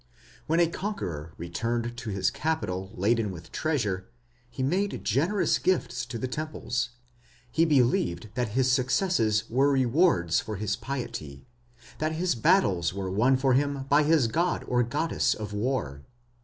When 0.47 0.59
a 0.59 0.65
conqueror 0.65 1.35
returned 1.37 1.95
to 1.95 2.09
his 2.09 2.31
capital 2.31 2.89
laden 2.95 3.29
with 3.29 3.51
treasure, 3.51 4.07
he 4.49 4.63
made 4.63 5.03
generous 5.03 5.59
gifts 5.59 6.07
to 6.07 6.17
the 6.17 6.27
temples. 6.27 6.89
He 7.51 7.65
believed 7.65 8.29
that 8.33 8.47
his 8.57 8.71
successes 8.71 9.43
were 9.47 9.69
rewards 9.71 10.39
for 10.39 10.55
his 10.55 10.75
piety, 10.75 11.45
that 11.99 12.13
his 12.13 12.33
battles 12.33 12.95
were 12.95 13.11
won 13.11 13.37
for 13.37 13.53
him 13.53 13.85
by 13.89 14.01
his 14.01 14.25
god 14.25 14.63
or 14.67 14.81
goddess 14.81 15.35
of 15.35 15.53
war. 15.53 16.01